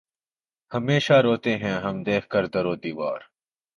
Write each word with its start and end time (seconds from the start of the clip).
ہمیشہ 0.71 1.13
روتے 1.23 1.53
ہیں 1.57 1.77
ہم 1.83 1.95
دیکھ 2.03 2.27
کر 2.29 2.43
در 2.53 2.65
و 2.65 2.75
دیوار 2.83 3.19